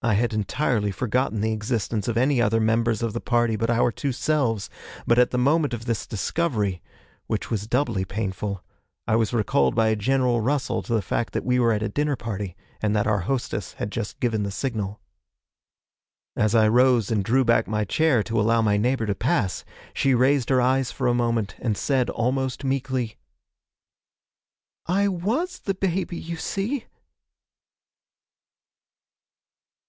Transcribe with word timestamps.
I 0.00 0.14
had 0.14 0.32
entirely 0.32 0.92
forgotten 0.92 1.40
the 1.40 1.50
existence 1.52 2.06
of 2.06 2.16
any 2.16 2.40
other 2.40 2.60
members 2.60 3.02
of 3.02 3.14
the 3.14 3.20
party 3.20 3.56
but 3.56 3.68
our 3.68 3.90
two 3.90 4.12
selves, 4.12 4.70
but 5.08 5.18
at 5.18 5.32
the 5.32 5.38
moment 5.38 5.74
of 5.74 5.84
this 5.86 6.06
discovery 6.06 6.80
which 7.26 7.50
was 7.50 7.66
doubly 7.66 8.04
painful 8.04 8.62
I 9.08 9.16
was 9.16 9.32
recalled 9.34 9.74
by 9.74 9.88
a 9.88 9.96
general 9.96 10.40
rustle 10.40 10.82
to 10.82 10.94
the 10.94 11.02
fact 11.02 11.32
that 11.32 11.44
we 11.44 11.58
were 11.58 11.72
at 11.72 11.82
a 11.82 11.88
dinner 11.88 12.14
party, 12.14 12.56
and 12.80 12.94
that 12.94 13.08
our 13.08 13.22
hostess 13.22 13.72
had 13.74 13.90
just 13.90 14.20
given 14.20 14.44
the 14.44 14.52
signal. 14.52 15.00
As 16.36 16.54
I 16.54 16.68
rose 16.68 17.10
and 17.10 17.24
drew 17.24 17.44
back 17.44 17.66
my 17.66 17.84
chair 17.84 18.22
to 18.22 18.40
allow 18.40 18.62
my 18.62 18.76
neighbour 18.76 19.04
to 19.04 19.16
pass, 19.16 19.64
she 19.94 20.14
raised 20.14 20.48
her 20.50 20.60
eyes 20.60 20.92
for 20.92 21.08
a 21.08 21.12
moment 21.12 21.56
and 21.58 21.76
said 21.76 22.08
almost 22.08 22.62
meekly: 22.62 23.16
'I 24.86 25.08
was 25.08 25.58
the 25.58 25.74
baby, 25.74 26.16
you 26.16 26.36
see!' 26.36 26.86